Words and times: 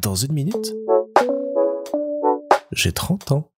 Dans 0.00 0.14
une 0.14 0.32
minute, 0.32 0.74
j'ai 2.72 2.92
30 2.92 3.32
ans. 3.32 3.50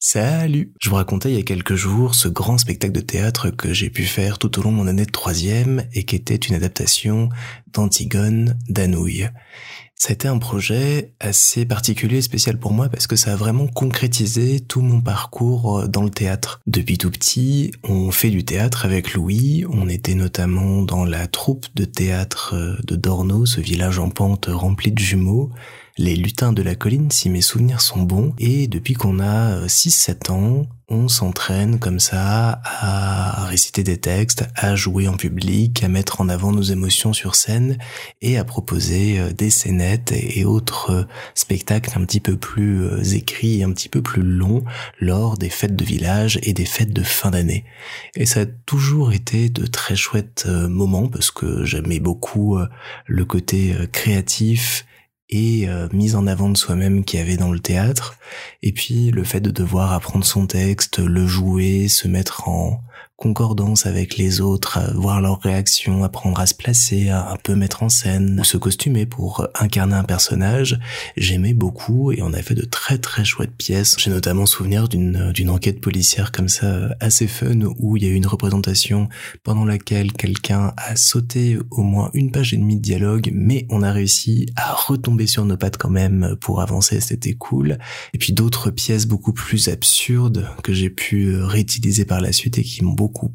Salut 0.00 0.72
Je 0.80 0.90
vous 0.90 0.96
racontais 0.96 1.30
il 1.30 1.36
y 1.36 1.40
a 1.40 1.42
quelques 1.42 1.74
jours 1.74 2.14
ce 2.14 2.28
grand 2.28 2.58
spectacle 2.58 2.92
de 2.92 3.00
théâtre 3.00 3.50
que 3.50 3.72
j'ai 3.72 3.90
pu 3.90 4.04
faire 4.04 4.38
tout 4.38 4.58
au 4.58 4.62
long 4.62 4.70
de 4.70 4.76
mon 4.76 4.86
année 4.86 5.06
de 5.06 5.10
troisième 5.10 5.84
et 5.92 6.04
qui 6.04 6.16
était 6.16 6.36
une 6.36 6.54
adaptation 6.54 7.28
d'Antigone 7.72 8.56
d'Anouilh. 8.68 9.28
C'était 10.00 10.28
un 10.28 10.38
projet 10.38 11.10
assez 11.18 11.66
particulier 11.66 12.18
et 12.18 12.22
spécial 12.22 12.56
pour 12.56 12.72
moi 12.72 12.88
parce 12.88 13.08
que 13.08 13.16
ça 13.16 13.32
a 13.32 13.36
vraiment 13.36 13.66
concrétisé 13.66 14.60
tout 14.60 14.80
mon 14.80 15.00
parcours 15.00 15.80
euh, 15.80 15.86
dans 15.88 16.04
le 16.04 16.10
théâtre. 16.10 16.60
Depuis 16.68 16.98
tout 16.98 17.10
petit, 17.10 17.72
on 17.82 18.12
fait 18.12 18.30
du 18.30 18.44
théâtre 18.44 18.84
avec 18.84 19.14
Louis, 19.14 19.64
on 19.68 19.88
était 19.88 20.14
notamment 20.14 20.82
dans 20.82 21.04
la 21.04 21.26
troupe 21.26 21.66
de 21.74 21.84
théâtre 21.84 22.54
euh, 22.54 22.76
de 22.86 22.94
Dorno, 22.94 23.44
ce 23.44 23.60
village 23.60 23.98
en 23.98 24.08
pente 24.08 24.46
rempli 24.48 24.92
de 24.92 25.00
jumeaux, 25.00 25.50
les 25.98 26.14
lutins 26.14 26.52
de 26.52 26.62
la 26.62 26.76
colline 26.76 27.10
si 27.10 27.28
mes 27.28 27.40
souvenirs 27.40 27.80
sont 27.80 28.02
bons, 28.02 28.32
et 28.38 28.68
depuis 28.68 28.94
qu'on 28.94 29.18
a 29.18 29.66
6-7 29.66 30.30
euh, 30.30 30.32
ans, 30.32 30.66
on 30.90 31.08
s'entraîne 31.08 31.78
comme 31.78 32.00
ça 32.00 32.62
à 32.64 33.44
réciter 33.44 33.82
des 33.82 33.98
textes, 33.98 34.46
à 34.54 34.74
jouer 34.74 35.06
en 35.06 35.18
public, 35.18 35.82
à 35.82 35.88
mettre 35.88 36.22
en 36.22 36.30
avant 36.30 36.50
nos 36.50 36.62
émotions 36.62 37.12
sur 37.12 37.34
scène 37.34 37.76
et 38.22 38.38
à 38.38 38.44
proposer 38.44 39.18
euh, 39.18 39.32
des 39.32 39.50
scénettes 39.50 40.12
et 40.12 40.44
autres 40.44 40.90
euh, 40.90 41.04
spectacles 41.34 41.90
un 41.98 42.04
petit 42.04 42.20
peu 42.20 42.36
plus 42.38 43.14
écrits 43.14 43.60
et 43.60 43.64
un 43.64 43.72
petit 43.72 43.88
peu 43.88 44.00
plus 44.00 44.22
longs 44.22 44.64
lors 45.00 45.36
des 45.36 45.50
fêtes 45.50 45.76
de 45.76 45.84
village 45.84 46.38
et 46.42 46.54
des 46.54 46.64
fêtes 46.64 46.92
de 46.92 47.02
fin 47.02 47.32
d'année. 47.32 47.64
Et 48.14 48.24
ça 48.24 48.42
a 48.42 48.46
toujours 48.46 49.12
été 49.12 49.50
de 49.50 49.66
très 49.66 49.96
chouettes 49.96 50.46
moments 50.46 51.08
parce 51.08 51.32
que 51.32 51.64
j'aimais 51.64 52.00
beaucoup 52.00 52.58
le 53.06 53.24
côté 53.24 53.74
créatif 53.92 54.86
et 55.30 55.68
euh, 55.68 55.88
mise 55.92 56.14
en 56.16 56.26
avant 56.26 56.48
de 56.48 56.56
soi-même 56.56 57.04
qu'il 57.04 57.20
y 57.20 57.22
avait 57.22 57.36
dans 57.36 57.52
le 57.52 57.60
théâtre, 57.60 58.16
et 58.62 58.72
puis 58.72 59.10
le 59.10 59.24
fait 59.24 59.40
de 59.40 59.50
devoir 59.50 59.92
apprendre 59.92 60.24
son 60.24 60.46
texte, 60.46 60.98
le 60.98 61.26
jouer, 61.26 61.88
se 61.88 62.08
mettre 62.08 62.48
en 62.48 62.82
concordance 63.18 63.84
avec 63.84 64.16
les 64.16 64.40
autres, 64.40 64.78
voir 64.94 65.20
leurs 65.20 65.40
réactions, 65.40 66.04
apprendre 66.04 66.38
à 66.38 66.46
se 66.46 66.54
placer, 66.54 67.08
à 67.08 67.32
un 67.32 67.36
peu 67.36 67.56
mettre 67.56 67.82
en 67.82 67.88
scène, 67.88 68.40
se 68.44 68.56
costumer 68.56 69.06
pour 69.06 69.44
incarner 69.58 69.96
un 69.96 70.04
personnage, 70.04 70.78
j'aimais 71.16 71.52
beaucoup 71.52 72.12
et 72.12 72.22
on 72.22 72.32
a 72.32 72.40
fait 72.42 72.54
de 72.54 72.64
très 72.64 72.98
très 72.98 73.24
chouettes 73.24 73.56
pièces. 73.56 73.96
J'ai 73.98 74.10
notamment 74.10 74.46
souvenir 74.46 74.88
d'une 74.88 75.32
d'une 75.32 75.50
enquête 75.50 75.80
policière 75.80 76.30
comme 76.30 76.48
ça 76.48 76.94
assez 77.00 77.26
fun 77.26 77.58
où 77.80 77.96
il 77.96 78.04
y 78.04 78.06
a 78.06 78.10
eu 78.10 78.14
une 78.14 78.26
représentation 78.26 79.08
pendant 79.42 79.64
laquelle 79.64 80.12
quelqu'un 80.12 80.72
a 80.76 80.94
sauté 80.94 81.58
au 81.72 81.82
moins 81.82 82.10
une 82.14 82.30
page 82.30 82.54
et 82.54 82.56
demie 82.56 82.76
de 82.76 82.82
dialogue, 82.82 83.30
mais 83.34 83.66
on 83.68 83.82
a 83.82 83.90
réussi 83.90 84.46
à 84.54 84.74
retomber 84.74 85.26
sur 85.26 85.44
nos 85.44 85.56
pattes 85.56 85.76
quand 85.76 85.90
même 85.90 86.36
pour 86.40 86.60
avancer, 86.60 87.00
c'était 87.00 87.34
cool. 87.34 87.78
Et 88.14 88.18
puis 88.18 88.32
d'autres 88.32 88.70
pièces 88.70 89.06
beaucoup 89.06 89.32
plus 89.32 89.66
absurdes 89.66 90.48
que 90.62 90.72
j'ai 90.72 90.88
pu 90.88 91.34
réutiliser 91.42 92.04
par 92.04 92.20
la 92.20 92.32
suite 92.32 92.58
et 92.58 92.62
qui 92.62 92.84
m'ont 92.84 92.92
beaucoup 92.92 93.07
beaucoup. 93.08 93.28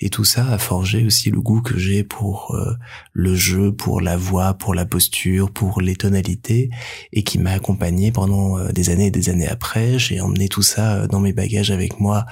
Et 0.00 0.10
tout 0.10 0.24
ça 0.24 0.46
a 0.50 0.58
forgé 0.58 1.04
aussi 1.04 1.30
le 1.30 1.40
goût 1.40 1.62
que 1.62 1.78
j'ai 1.78 2.04
pour 2.04 2.54
euh, 2.54 2.74
le 3.12 3.34
jeu, 3.34 3.72
pour 3.72 4.00
la 4.00 4.16
voix, 4.16 4.54
pour 4.54 4.74
la 4.74 4.84
posture, 4.84 5.50
pour 5.50 5.80
les 5.80 5.96
tonalités, 5.96 6.70
et 7.12 7.22
qui 7.22 7.38
m'a 7.38 7.52
accompagné 7.52 8.12
pendant 8.12 8.58
euh, 8.58 8.70
des 8.72 8.90
années 8.90 9.06
et 9.06 9.10
des 9.10 9.30
années 9.30 9.48
après. 9.48 9.98
J'ai 9.98 10.20
emmené 10.20 10.48
tout 10.48 10.62
ça 10.62 10.96
euh, 10.96 11.06
dans 11.06 11.20
mes 11.20 11.32
bagages 11.32 11.70
avec 11.70 11.98
moi 11.98 12.26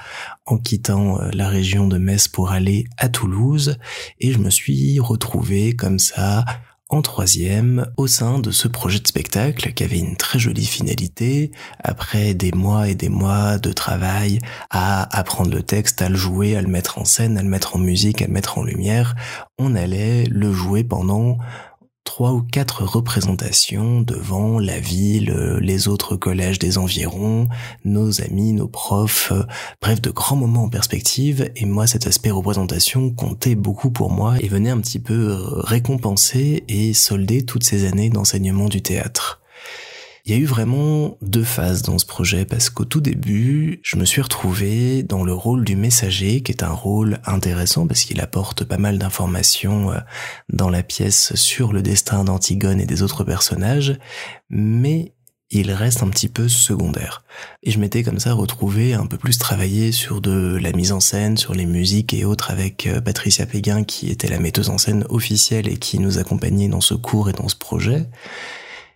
en 0.45 0.57
quittant 0.57 1.19
la 1.33 1.49
région 1.49 1.87
de 1.87 1.97
Metz 1.97 2.27
pour 2.27 2.51
aller 2.51 2.85
à 2.97 3.09
Toulouse, 3.09 3.77
et 4.19 4.31
je 4.31 4.37
me 4.37 4.51
suis 4.51 4.99
retrouvé 4.99 5.75
comme 5.75 5.97
ça 5.97 6.45
en 6.89 7.01
troisième 7.01 7.87
au 7.97 8.05
sein 8.05 8.39
de 8.39 8.51
ce 8.51 8.67
projet 8.67 8.99
de 8.99 9.07
spectacle 9.07 9.73
qui 9.73 9.83
avait 9.83 9.97
une 9.97 10.17
très 10.17 10.37
jolie 10.37 10.65
finalité. 10.65 11.51
Après 11.83 12.33
des 12.33 12.51
mois 12.51 12.87
et 12.89 12.95
des 12.95 13.09
mois 13.09 13.57
de 13.57 13.71
travail 13.71 14.39
à 14.69 15.17
apprendre 15.17 15.51
le 15.51 15.63
texte, 15.63 16.01
à 16.01 16.09
le 16.09 16.15
jouer, 16.15 16.55
à 16.55 16.61
le 16.61 16.67
mettre 16.67 16.99
en 16.99 17.05
scène, 17.05 17.37
à 17.37 17.43
le 17.43 17.49
mettre 17.49 17.75
en 17.75 17.79
musique, 17.79 18.21
à 18.21 18.27
le 18.27 18.33
mettre 18.33 18.59
en 18.59 18.63
lumière, 18.63 19.15
on 19.57 19.75
allait 19.75 20.25
le 20.25 20.51
jouer 20.51 20.83
pendant 20.83 21.39
trois 22.05 22.31
ou 22.31 22.41
quatre 22.41 22.83
représentations 22.83 23.99
devant 23.99 24.57
la 24.57 24.79
ville, 24.79 25.31
euh, 25.31 25.59
les 25.59 25.89
autres 25.89 26.15
collèges 26.15 26.59
des 26.59 26.77
environs, 26.77 27.49
nos 27.83 28.21
amis, 28.21 28.53
nos 28.53 28.69
profs, 28.69 29.33
euh, 29.33 29.43
bref, 29.81 30.01
de 30.01 30.11
grands 30.11 30.37
moments 30.37 30.63
en 30.63 30.69
perspective. 30.69 31.51
Et 31.57 31.65
moi, 31.65 31.87
cet 31.87 32.07
aspect 32.07 32.31
représentation 32.31 33.09
comptait 33.09 33.55
beaucoup 33.55 33.91
pour 33.91 34.11
moi 34.11 34.35
et 34.39 34.47
venait 34.47 34.69
un 34.69 34.79
petit 34.79 34.99
peu 34.99 35.13
euh, 35.13 35.39
récompenser 35.61 36.63
et 36.69 36.93
solder 36.93 37.43
toutes 37.43 37.65
ces 37.65 37.85
années 37.85 38.09
d'enseignement 38.09 38.69
du 38.69 38.81
théâtre. 38.81 39.41
Il 40.27 40.33
y 40.33 40.35
a 40.35 40.41
eu 40.41 40.45
vraiment 40.45 41.19
deux 41.21 41.43
phases 41.43 41.83
dans 41.83 41.99
ce 41.99 42.05
projet 42.07 42.45
parce 42.45 42.71
qu'au 42.71 42.83
tout 42.83 42.99
début, 42.99 43.79
je 43.83 43.95
me 43.95 44.05
suis 44.05 44.23
retrouvé 44.23 45.03
dans 45.03 45.23
le 45.23 45.33
rôle 45.33 45.63
du 45.63 45.75
messager 45.75 46.41
qui 46.41 46.51
est 46.51 46.63
un 46.63 46.71
rôle 46.71 47.19
intéressant 47.27 47.85
parce 47.85 48.05
qu'il 48.05 48.19
apporte 48.19 48.63
pas 48.63 48.79
mal 48.79 48.97
d'informations 48.97 49.91
euh, 49.91 49.99
dans 50.49 50.71
la 50.71 50.81
pièce 50.81 51.35
sur 51.35 51.73
le 51.73 51.83
destin 51.83 52.23
d'Antigone 52.23 52.81
et 52.81 52.87
des 52.87 53.03
autres 53.03 53.23
personnages, 53.23 53.99
mais 54.49 55.13
il 55.51 55.71
reste 55.71 56.01
un 56.01 56.09
petit 56.09 56.27
peu 56.27 56.49
secondaire. 56.49 57.23
Et 57.61 57.69
je 57.69 57.77
m'étais 57.77 58.01
comme 58.01 58.19
ça 58.19 58.33
retrouvé 58.33 58.95
un 58.95 59.05
peu 59.05 59.19
plus 59.19 59.37
travaillé 59.37 59.91
sur 59.91 60.21
de 60.21 60.57
la 60.59 60.71
mise 60.71 60.91
en 60.91 61.01
scène, 61.01 61.37
sur 61.37 61.53
les 61.53 61.67
musiques 61.67 62.15
et 62.15 62.25
autres 62.25 62.49
avec 62.49 62.87
euh, 62.87 62.99
Patricia 62.99 63.45
Péguin 63.45 63.83
qui 63.83 64.09
était 64.09 64.27
la 64.27 64.39
metteuse 64.39 64.71
en 64.71 64.79
scène 64.79 65.05
officielle 65.09 65.67
et 65.67 65.77
qui 65.77 65.99
nous 65.99 66.17
accompagnait 66.17 66.67
dans 66.67 66.81
ce 66.81 66.95
cours 66.95 67.29
et 67.29 67.33
dans 67.33 67.47
ce 67.47 67.55
projet 67.55 68.07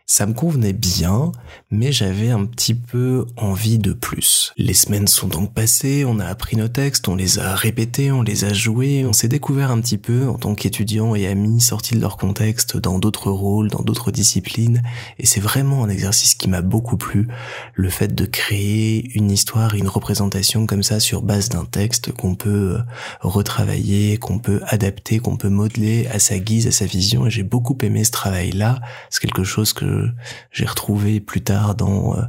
ça 0.10 0.26
me 0.26 0.34
convenait 0.34 0.74
bien, 0.74 1.32
mais 1.72 1.92
j'avais 1.92 2.32
un 2.32 2.46
petit 2.46 2.74
peu 2.74 3.28
envie 3.38 3.78
de 3.78 3.94
plus. 3.94 4.54
Les 4.58 4.74
semaines 4.74 5.08
sont 5.08 5.28
donc 5.28 5.54
passées, 5.54 6.04
on 6.04 6.20
a 6.20 6.26
appris 6.26 6.58
nos 6.58 6.68
textes, 6.68 7.08
on 7.08 7.16
les 7.16 7.38
a 7.38 7.54
répétés, 7.54 8.12
on 8.12 8.24
les 8.24 8.44
a 8.44 8.54
joués, 8.54 9.06
on 9.06 9.14
s'est 9.14 9.28
découvert 9.28 9.70
un 9.70 9.80
petit 9.80 10.00
peu 10.00 10.28
en 10.28 10.34
tant 10.34 10.56
qu'étudiants 10.56 11.14
et 11.14 11.28
amis 11.28 11.62
sortis 11.62 11.94
de 11.94 12.02
leur 12.02 12.18
contexte 12.18 12.76
dans 12.76 12.98
d'autres 12.98 13.30
rôles, 13.30 13.70
dans 13.70 13.84
d'autres 13.84 14.10
disciplines, 14.10 14.82
et 15.20 15.28
c'est 15.28 15.40
vraiment 15.40 15.84
un 15.84 15.90
exercice 15.90 16.34
qui 16.34 16.50
m'a 16.50 16.62
beaucoup 16.62 16.98
plu, 16.98 17.28
le 17.76 17.90
fait 17.90 18.16
de 18.16 18.26
créer 18.26 19.12
une 19.14 19.30
histoire, 19.30 19.76
une 19.76 19.90
représentation 19.90 20.66
comme 20.66 20.82
ça 20.82 21.00
sur 21.00 21.22
base 21.22 21.50
d'un 21.50 21.66
texte 21.66 22.12
qu'on 22.12 22.34
peut 22.34 22.78
euh, 22.78 22.80
retravailler, 23.22 24.18
qu'on 24.18 24.40
peut 24.40 24.62
adapter, 24.66 25.20
qu'on 25.20 25.38
peut 25.38 25.50
modeler 25.50 26.08
à 26.08 26.18
sa 26.18 26.40
guise, 26.40 26.66
à 26.66 26.72
sa 26.72 26.86
vision, 26.86 27.28
et 27.28 27.30
j'ai 27.30 27.44
beaucoup 27.44 27.78
aimé 27.84 28.04
ce 28.04 28.12
travail-là, 28.12 28.80
c'est 29.12 29.22
quelque 29.22 29.44
chose 29.44 29.74
que 29.74 30.08
j'ai 30.52 30.66
retrouvé 30.66 31.20
plus 31.20 31.42
tard 31.42 31.59
dans 31.76 32.16
euh, 32.16 32.22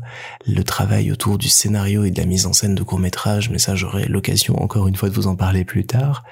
le 0.47 0.63
travail 0.63 1.11
autour 1.11 1.39
du 1.39 1.49
scénario 1.49 2.05
et 2.05 2.11
de 2.11 2.19
la 2.19 2.27
mise 2.27 2.47
en 2.47 2.53
scène 2.53 2.75
de 2.75 2.83
court 2.83 2.99
métrage, 2.99 3.51
mais 3.51 3.59
ça 3.59 3.75
j'aurai 3.75 4.07
l'occasion 4.07 4.61
encore 4.63 4.89
une 4.89 4.97
fois 4.97 5.09
de 5.09 5.15
vous 5.15 5.27
en 5.27 5.37
parler 5.37 5.65
plus 5.65 5.87
tard. 5.87 6.25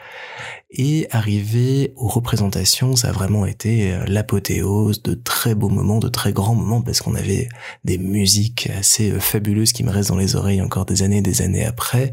Et 0.70 1.06
arriver 1.10 1.94
aux 1.96 2.08
représentations, 2.08 2.94
ça 2.94 3.08
a 3.08 3.12
vraiment 3.12 3.46
été 3.46 3.92
euh, 3.92 4.04
l'apothéose 4.06 5.02
de 5.02 5.14
très 5.14 5.54
beaux 5.54 5.70
moments, 5.70 5.98
de 5.98 6.08
très 6.08 6.32
grands 6.32 6.54
moments, 6.54 6.82
parce 6.82 7.00
qu'on 7.00 7.14
avait 7.14 7.48
des 7.84 7.98
musiques 7.98 8.68
assez 8.76 9.10
euh, 9.10 9.20
fabuleuses 9.20 9.72
qui 9.72 9.84
me 9.84 9.90
restent 9.90 10.10
dans 10.10 10.16
les 10.16 10.36
oreilles 10.36 10.60
encore 10.60 10.84
des 10.84 11.02
années 11.02 11.18
et 11.18 11.22
des 11.22 11.42
années 11.42 11.64
après. 11.64 12.12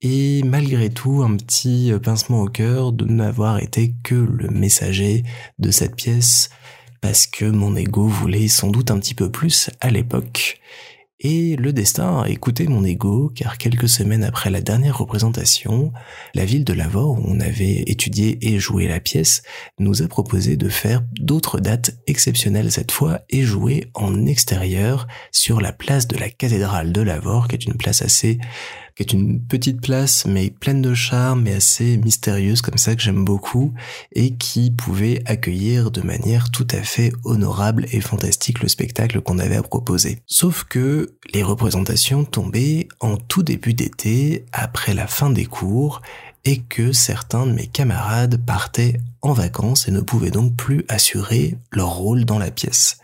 Et 0.00 0.42
malgré 0.44 0.90
tout, 0.90 1.24
un 1.24 1.36
petit 1.36 1.92
pincement 2.02 2.42
au 2.42 2.48
cœur 2.48 2.92
de 2.92 3.04
n'avoir 3.04 3.58
été 3.58 3.94
que 4.04 4.14
le 4.14 4.48
messager 4.48 5.24
de 5.58 5.72
cette 5.72 5.96
pièce 5.96 6.50
parce 7.00 7.26
que 7.26 7.44
mon 7.44 7.76
ego 7.76 8.06
voulait 8.06 8.48
sans 8.48 8.70
doute 8.70 8.90
un 8.90 8.98
petit 8.98 9.14
peu 9.14 9.30
plus 9.30 9.70
à 9.80 9.90
l'époque. 9.90 10.60
Et 11.20 11.56
le 11.56 11.72
destin 11.72 12.22
a 12.22 12.28
écouté 12.28 12.68
mon 12.68 12.84
ego, 12.84 13.32
car 13.34 13.58
quelques 13.58 13.88
semaines 13.88 14.22
après 14.22 14.50
la 14.50 14.60
dernière 14.60 14.98
représentation, 14.98 15.92
la 16.32 16.44
ville 16.44 16.64
de 16.64 16.72
Lavore, 16.72 17.18
où 17.18 17.24
on 17.26 17.40
avait 17.40 17.82
étudié 17.86 18.38
et 18.40 18.60
joué 18.60 18.86
la 18.86 19.00
pièce, 19.00 19.42
nous 19.80 20.00
a 20.02 20.06
proposé 20.06 20.56
de 20.56 20.68
faire 20.68 21.02
d'autres 21.18 21.58
dates 21.58 21.96
exceptionnelles 22.06 22.70
cette 22.70 22.92
fois 22.92 23.22
et 23.30 23.42
jouer 23.42 23.90
en 23.94 24.26
extérieur 24.26 25.08
sur 25.32 25.60
la 25.60 25.72
place 25.72 26.06
de 26.06 26.16
la 26.16 26.30
cathédrale 26.30 26.92
de 26.92 27.00
Lavore, 27.00 27.48
qui 27.48 27.56
est 27.56 27.64
une 27.64 27.74
place 27.76 28.00
assez 28.00 28.38
qui 28.98 29.04
est 29.04 29.12
une 29.12 29.40
petite 29.40 29.80
place 29.80 30.26
mais 30.26 30.50
pleine 30.50 30.82
de 30.82 30.92
charme 30.92 31.46
et 31.46 31.54
assez 31.54 31.98
mystérieuse 31.98 32.62
comme 32.62 32.78
ça 32.78 32.96
que 32.96 33.00
j'aime 33.00 33.24
beaucoup 33.24 33.72
et 34.12 34.34
qui 34.34 34.72
pouvait 34.72 35.22
accueillir 35.24 35.92
de 35.92 36.00
manière 36.00 36.50
tout 36.50 36.66
à 36.72 36.82
fait 36.82 37.12
honorable 37.22 37.86
et 37.92 38.00
fantastique 38.00 38.60
le 38.60 38.66
spectacle 38.66 39.20
qu'on 39.20 39.38
avait 39.38 39.54
à 39.54 39.62
proposer. 39.62 40.18
Sauf 40.26 40.64
que 40.64 41.14
les 41.32 41.44
représentations 41.44 42.24
tombaient 42.24 42.88
en 42.98 43.16
tout 43.16 43.44
début 43.44 43.72
d'été 43.72 44.46
après 44.50 44.94
la 44.94 45.06
fin 45.06 45.30
des 45.30 45.46
cours 45.46 46.02
et 46.44 46.58
que 46.62 46.90
certains 46.90 47.46
de 47.46 47.52
mes 47.52 47.68
camarades 47.68 48.44
partaient 48.44 48.98
en 49.22 49.32
vacances 49.32 49.86
et 49.86 49.92
ne 49.92 50.00
pouvaient 50.00 50.32
donc 50.32 50.56
plus 50.56 50.84
assurer 50.88 51.56
leur 51.70 51.90
rôle 51.90 52.24
dans 52.24 52.40
la 52.40 52.50
pièce. 52.50 52.98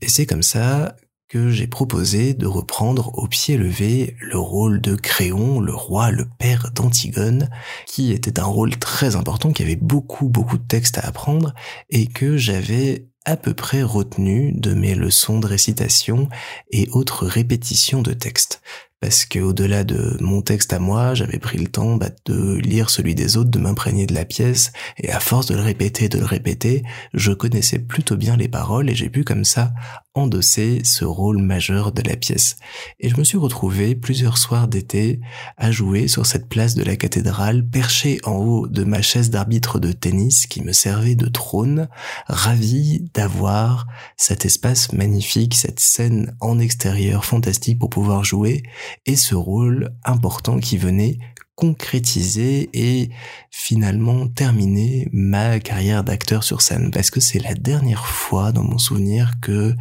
Et 0.00 0.08
c'est 0.08 0.26
comme 0.26 0.42
ça 0.42 0.96
que 1.32 1.48
j'ai 1.48 1.66
proposé 1.66 2.34
de 2.34 2.46
reprendre 2.46 3.18
au 3.18 3.26
pied 3.26 3.56
levé 3.56 4.16
le 4.20 4.36
rôle 4.38 4.82
de 4.82 4.94
Créon, 4.94 5.60
le 5.60 5.74
roi, 5.74 6.10
le 6.10 6.26
père 6.26 6.72
d'Antigone, 6.74 7.48
qui 7.86 8.12
était 8.12 8.38
un 8.38 8.44
rôle 8.44 8.76
très 8.76 9.16
important, 9.16 9.50
qui 9.50 9.62
avait 9.62 9.76
beaucoup 9.76 10.28
beaucoup 10.28 10.58
de 10.58 10.66
textes 10.66 10.98
à 10.98 11.06
apprendre 11.06 11.54
et 11.88 12.06
que 12.06 12.36
j'avais 12.36 13.06
à 13.24 13.38
peu 13.38 13.54
près 13.54 13.82
retenu 13.82 14.52
de 14.52 14.74
mes 14.74 14.94
leçons 14.94 15.40
de 15.40 15.46
récitation 15.46 16.28
et 16.70 16.90
autres 16.92 17.26
répétitions 17.26 18.02
de 18.02 18.12
textes. 18.12 18.60
Parce 19.00 19.24
que 19.24 19.40
au-delà 19.40 19.82
de 19.82 20.16
mon 20.20 20.42
texte 20.42 20.72
à 20.72 20.78
moi, 20.78 21.14
j'avais 21.14 21.38
pris 21.38 21.58
le 21.58 21.66
temps 21.66 21.96
bah, 21.96 22.10
de 22.26 22.54
lire 22.54 22.88
celui 22.88 23.16
des 23.16 23.36
autres, 23.36 23.50
de 23.50 23.58
m'imprégner 23.58 24.06
de 24.06 24.14
la 24.14 24.24
pièce, 24.24 24.70
et 24.96 25.10
à 25.10 25.18
force 25.18 25.46
de 25.46 25.56
le 25.56 25.60
répéter, 25.60 26.08
de 26.08 26.18
le 26.18 26.24
répéter, 26.24 26.84
je 27.12 27.32
connaissais 27.32 27.80
plutôt 27.80 28.16
bien 28.16 28.36
les 28.36 28.46
paroles 28.46 28.88
et 28.88 28.94
j'ai 28.94 29.08
pu 29.08 29.24
comme 29.24 29.44
ça 29.44 29.72
endosser 30.14 30.82
ce 30.84 31.04
rôle 31.04 31.38
majeur 31.38 31.92
de 31.92 32.02
la 32.02 32.16
pièce. 32.16 32.56
Et 33.00 33.08
je 33.08 33.16
me 33.16 33.24
suis 33.24 33.38
retrouvé 33.38 33.94
plusieurs 33.94 34.38
soirs 34.38 34.68
d'été 34.68 35.20
à 35.56 35.70
jouer 35.70 36.08
sur 36.08 36.26
cette 36.26 36.48
place 36.48 36.74
de 36.74 36.82
la 36.82 36.96
cathédrale, 36.96 37.66
perché 37.66 38.20
en 38.24 38.36
haut 38.36 38.66
de 38.66 38.84
ma 38.84 39.00
chaise 39.00 39.30
d'arbitre 39.30 39.78
de 39.78 39.92
tennis 39.92 40.46
qui 40.46 40.62
me 40.62 40.72
servait 40.72 41.14
de 41.14 41.26
trône, 41.26 41.88
ravi 42.26 43.08
d'avoir 43.14 43.86
cet 44.16 44.44
espace 44.44 44.92
magnifique, 44.92 45.54
cette 45.54 45.80
scène 45.80 46.36
en 46.40 46.58
extérieur 46.58 47.24
fantastique 47.24 47.78
pour 47.78 47.90
pouvoir 47.90 48.24
jouer 48.24 48.62
et 49.06 49.16
ce 49.16 49.34
rôle 49.34 49.94
important 50.04 50.58
qui 50.58 50.76
venait 50.76 51.18
concrétiser 51.54 52.70
et 52.72 53.10
finalement 53.50 54.26
terminer 54.26 55.08
ma 55.12 55.60
carrière 55.60 56.02
d'acteur 56.02 56.44
sur 56.44 56.62
scène 56.62 56.90
parce 56.90 57.10
que 57.10 57.20
c'est 57.20 57.38
la 57.38 57.54
dernière 57.54 58.06
fois 58.06 58.52
dans 58.52 58.64
mon 58.64 58.78
souvenir 58.78 59.32
que 59.42 59.74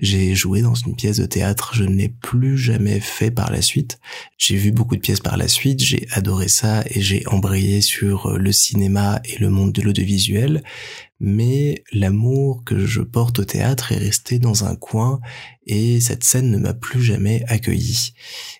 j'ai 0.00 0.34
joué 0.34 0.62
dans 0.62 0.74
une 0.74 0.96
pièce 0.96 1.18
de 1.18 1.26
théâtre. 1.26 1.74
Je 1.74 1.84
ne 1.84 1.94
l'ai 1.94 2.08
plus 2.08 2.56
jamais 2.56 2.98
fait 2.98 3.30
par 3.30 3.52
la 3.52 3.60
suite. 3.60 4.00
J'ai 4.38 4.56
vu 4.56 4.72
beaucoup 4.72 4.96
de 4.96 5.00
pièces 5.00 5.20
par 5.20 5.36
la 5.36 5.48
suite, 5.48 5.82
j'ai 5.84 6.08
adoré 6.12 6.48
ça 6.48 6.82
et 6.86 7.00
j'ai 7.02 7.22
embrayé 7.26 7.82
sur 7.82 8.38
le 8.38 8.52
cinéma 8.52 9.20
et 9.24 9.38
le 9.38 9.50
monde 9.50 9.72
de 9.72 9.82
l'audiovisuel 9.82 10.62
mais 11.20 11.82
l'amour 11.92 12.62
que 12.64 12.86
je 12.86 13.02
porte 13.02 13.40
au 13.40 13.44
théâtre 13.44 13.92
est 13.92 13.98
resté 13.98 14.38
dans 14.38 14.64
un 14.64 14.76
coin 14.76 15.20
et 15.66 16.00
cette 16.00 16.22
scène 16.24 16.50
ne 16.50 16.58
m'a 16.58 16.74
plus 16.74 17.02
jamais 17.02 17.44
accueilli. 17.48 18.12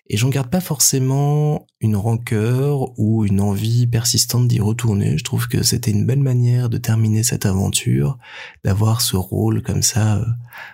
Et 0.07 0.17
j'en 0.17 0.29
garde 0.29 0.49
pas 0.49 0.59
forcément 0.59 1.65
une 1.79 1.95
rancœur 1.95 2.99
ou 2.99 3.25
une 3.25 3.39
envie 3.39 3.87
persistante 3.87 4.47
d'y 4.47 4.59
retourner. 4.59 5.17
Je 5.17 5.23
trouve 5.23 5.47
que 5.47 5.63
c'était 5.63 5.91
une 5.91 6.05
belle 6.05 6.21
manière 6.21 6.69
de 6.69 6.77
terminer 6.77 7.23
cette 7.23 7.45
aventure, 7.45 8.17
d'avoir 8.63 9.01
ce 9.01 9.15
rôle 9.15 9.61
comme 9.61 9.81
ça 9.81 10.17
euh, 10.17 10.25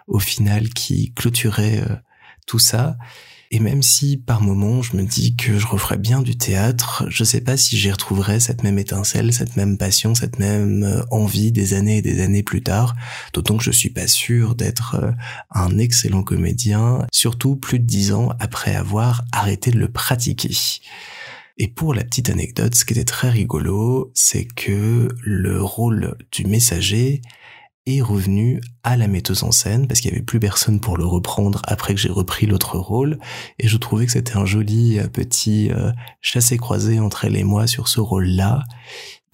au 0.08 0.20
final 0.20 0.70
qui 0.70 1.14
clôturait 1.14 1.80
euh, 1.80 1.96
tout 2.48 2.60
ça. 2.60 2.98
Et 3.56 3.60
même 3.60 3.84
si 3.84 4.18
par 4.18 4.42
moments 4.42 4.82
je 4.82 4.98
me 4.98 5.04
dis 5.04 5.38
que 5.38 5.58
je 5.58 5.66
referais 5.66 5.98
bien 5.98 6.22
du 6.22 6.38
théâtre, 6.38 7.06
je 7.08 7.24
sais 7.24 7.40
pas 7.40 7.56
si 7.56 7.78
j'y 7.78 7.90
retrouverais 7.90 8.42
cette 8.42 8.64
même 8.64 8.78
étincelle, 8.78 9.32
cette 9.32 9.56
même 9.56 9.78
passion, 9.78 10.14
cette 10.14 10.40
même 10.40 10.84
euh, 10.84 11.04
envie 11.10 11.54
des 11.54 11.74
années 11.74 12.00
et 12.00 12.02
des 12.02 12.22
années 12.22 12.44
plus 12.44 12.62
tard. 12.62 12.98
D'autant 13.32 13.56
que 13.56 13.64
je 13.64 13.72
suis 13.72 13.92
pas 13.92 14.08
sûr 14.08 14.56
d'être 14.56 14.96
euh, 14.96 15.12
un 15.52 15.78
excellent 15.78 16.22
comédien, 16.22 17.08
surtout 17.14 17.56
plus 17.56 17.80
de 17.80 17.86
dix 17.86 18.12
ans 18.12 18.34
après 18.42 18.76
avoir 18.76 19.24
arrêté 19.32 19.72
de 19.72 19.80
le 19.80 19.88
pratiquer. 19.88 20.52
Et 21.58 21.70
pour 21.70 21.94
la 21.94 22.04
petite 22.04 22.30
anecdote, 22.30 22.76
ce 22.76 22.84
qui 22.84 22.92
était 22.92 23.06
très 23.06 23.30
rigolo, 23.30 24.12
c'est 24.14 24.44
que 24.44 25.08
le 25.24 25.64
rôle 25.64 26.18
du 26.34 26.44
messager 26.44 27.22
est 27.86 28.02
revenu 28.02 28.62
à 28.84 28.98
la 28.98 29.08
metteuse 29.08 29.44
en 29.44 29.52
scène 29.52 29.88
parce 29.88 30.00
qu'il 30.00 30.12
y 30.12 30.14
avait 30.14 30.24
plus 30.24 30.40
personne 30.40 30.80
pour 30.80 30.98
le 30.98 31.06
reprendre 31.06 31.62
après 31.66 31.94
que 31.94 32.00
j'ai 32.00 32.10
repris 32.10 32.46
l'autre 32.46 32.78
rôle. 32.78 33.20
Et 33.60 33.68
je 33.68 33.78
trouvais 33.78 34.06
que 34.06 34.12
c'était 34.12 34.38
un 34.38 34.46
joli 34.46 35.00
euh, 35.00 35.08
petit 35.08 35.70
euh, 35.72 35.92
chassé-croisé 36.22 37.00
entre 37.00 37.26
elle 37.26 37.36
et 37.36 37.44
moi 37.44 37.68
sur 37.68 37.88
ce 37.88 38.00
rôle-là 38.00 38.64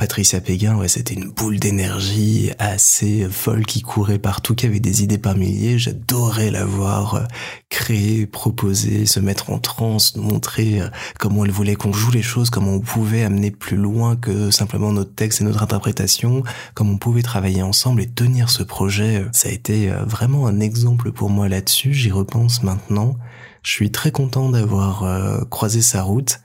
Patricia 0.01 0.41
Péguin, 0.41 0.77
ouais, 0.77 0.87
c'était 0.87 1.13
une 1.13 1.29
boule 1.29 1.59
d'énergie 1.59 2.49
assez 2.57 3.27
folle 3.29 3.67
qui 3.67 3.83
courait 3.83 4.17
partout, 4.17 4.55
qui 4.55 4.65
avait 4.65 4.79
des 4.79 5.03
idées 5.03 5.19
par 5.19 5.35
milliers. 5.35 5.77
J'adorais 5.77 6.49
la 6.49 6.65
voir 6.65 7.13
euh, 7.13 7.23
créer, 7.69 8.25
proposer, 8.25 9.05
se 9.05 9.19
mettre 9.19 9.51
en 9.51 9.59
transe, 9.59 10.15
montrer 10.15 10.81
euh, 10.81 10.87
comment 11.19 11.45
elle 11.45 11.51
voulait 11.51 11.75
qu'on 11.75 11.93
joue 11.93 12.09
les 12.09 12.23
choses, 12.23 12.49
comment 12.49 12.71
on 12.71 12.79
pouvait 12.79 13.23
amener 13.23 13.51
plus 13.51 13.77
loin 13.77 14.15
que 14.15 14.49
simplement 14.49 14.91
notre 14.91 15.13
texte 15.13 15.41
et 15.41 15.43
notre 15.43 15.61
interprétation, 15.61 16.41
comment 16.73 16.93
on 16.93 16.97
pouvait 16.97 17.21
travailler 17.21 17.61
ensemble 17.61 18.01
et 18.01 18.09
tenir 18.09 18.49
ce 18.49 18.63
projet. 18.63 19.23
Ça 19.33 19.49
a 19.49 19.51
été 19.51 19.91
euh, 19.91 20.03
vraiment 20.03 20.47
un 20.47 20.61
exemple 20.61 21.11
pour 21.11 21.29
moi 21.29 21.47
là-dessus. 21.47 21.93
J'y 21.93 22.09
repense 22.09 22.63
maintenant. 22.63 23.17
Je 23.63 23.71
suis 23.71 23.91
très 23.91 24.11
content 24.11 24.49
d'avoir 24.49 25.03
euh, 25.03 25.43
croisé 25.49 25.81
sa 25.81 26.01
route 26.03 26.39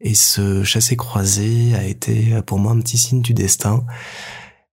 et 0.00 0.14
ce 0.14 0.64
chassé-croisé 0.64 1.74
a 1.74 1.84
été 1.84 2.40
pour 2.46 2.58
moi 2.58 2.72
un 2.72 2.80
petit 2.80 2.98
signe 2.98 3.20
du 3.20 3.34
destin. 3.34 3.84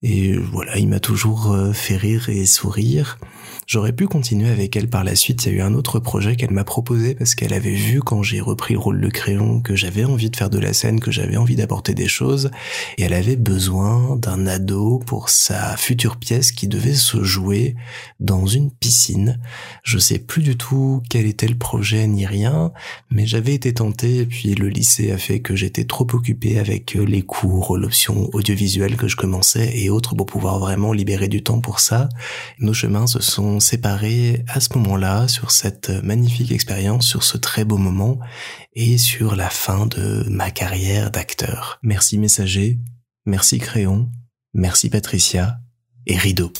Et 0.02 0.36
voilà, 0.36 0.76
il 0.76 0.88
m'a 0.88 1.00
toujours 1.00 1.52
euh, 1.52 1.72
fait 1.72 1.96
rire 1.96 2.28
et 2.28 2.44
sourire. 2.44 3.18
J'aurais 3.66 3.92
pu 3.92 4.06
continuer 4.06 4.48
avec 4.48 4.76
elle 4.76 4.88
par 4.88 5.02
la 5.02 5.16
suite. 5.16 5.44
Il 5.44 5.52
y 5.52 5.54
a 5.56 5.58
eu 5.58 5.60
un 5.62 5.74
autre 5.74 5.98
projet 5.98 6.36
qu'elle 6.36 6.52
m'a 6.52 6.62
proposé 6.62 7.16
parce 7.16 7.34
qu'elle 7.34 7.52
avait 7.52 7.74
vu 7.74 8.00
quand 8.00 8.22
j'ai 8.22 8.40
repris 8.40 8.74
le 8.74 8.80
rôle 8.80 9.00
de 9.00 9.08
crayon 9.08 9.60
que 9.60 9.74
j'avais 9.74 10.04
envie 10.04 10.30
de 10.30 10.36
faire 10.36 10.50
de 10.50 10.60
la 10.60 10.72
scène, 10.72 11.00
que 11.00 11.10
j'avais 11.10 11.36
envie 11.36 11.56
d'apporter 11.56 11.92
des 11.92 12.06
choses. 12.06 12.50
Et 12.98 13.02
elle 13.02 13.12
avait 13.12 13.34
besoin 13.34 14.16
d'un 14.16 14.46
ado 14.46 15.00
pour 15.04 15.30
sa 15.30 15.76
future 15.76 16.16
pièce 16.16 16.52
qui 16.52 16.68
devait 16.68 16.94
se 16.94 17.24
jouer 17.24 17.74
dans 18.20 18.46
une 18.46 18.70
piscine. 18.70 19.40
Je 19.82 19.98
sais 19.98 20.20
plus 20.20 20.42
du 20.42 20.56
tout 20.56 21.02
quel 21.10 21.26
était 21.26 21.48
le 21.48 21.58
projet 21.58 22.06
ni 22.06 22.24
rien, 22.24 22.72
mais 23.10 23.26
j'avais 23.26 23.54
été 23.54 23.74
tenté 23.74 24.18
et 24.18 24.26
puis 24.26 24.54
le 24.54 24.68
lycée 24.68 25.10
a 25.10 25.18
fait 25.18 25.40
que 25.40 25.56
j'étais 25.56 25.84
trop 25.84 26.06
occupé 26.12 26.60
avec 26.60 26.94
les 26.94 27.22
cours, 27.22 27.76
l'option 27.76 28.30
audiovisuelle 28.32 28.96
que 28.96 29.08
je 29.08 29.16
commençais 29.16 29.76
et 29.76 29.85
autres 29.90 30.14
pour 30.14 30.26
pouvoir 30.26 30.58
vraiment 30.58 30.92
libérer 30.92 31.28
du 31.28 31.42
temps 31.42 31.60
pour 31.60 31.80
ça. 31.80 32.08
Nos 32.58 32.74
chemins 32.74 33.06
se 33.06 33.20
sont 33.20 33.60
séparés 33.60 34.44
à 34.48 34.60
ce 34.60 34.76
moment-là 34.78 35.28
sur 35.28 35.50
cette 35.50 35.90
magnifique 36.02 36.52
expérience, 36.52 37.06
sur 37.06 37.22
ce 37.22 37.36
très 37.36 37.64
beau 37.64 37.78
moment 37.78 38.18
et 38.74 38.98
sur 38.98 39.36
la 39.36 39.50
fin 39.50 39.86
de 39.86 40.24
ma 40.28 40.50
carrière 40.50 41.10
d'acteur. 41.10 41.78
Merci 41.82 42.18
Messager, 42.18 42.78
merci 43.24 43.58
Crayon, 43.58 44.10
merci 44.54 44.90
Patricia 44.90 45.58
et 46.06 46.16
Rideau. 46.16 46.52